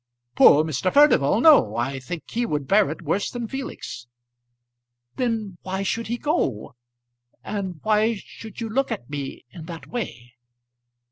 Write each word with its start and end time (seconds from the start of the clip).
"Poor 0.35 0.63
Mr. 0.63 0.91
Furnival; 0.91 1.39
no; 1.41 1.75
I 1.75 1.99
think 1.99 2.23
he 2.31 2.43
would 2.43 2.67
bear 2.67 2.89
it 2.89 3.03
worse 3.03 3.29
than 3.29 3.47
Felix." 3.47 4.07
"Then 5.17 5.59
why 5.61 5.83
should 5.83 6.07
he 6.07 6.17
go? 6.17 6.73
And 7.43 7.79
why 7.83 8.15
should 8.15 8.59
you 8.59 8.67
look 8.67 8.91
at 8.91 9.11
me 9.11 9.45
in 9.51 9.65
that 9.65 9.85
way?" 9.85 10.33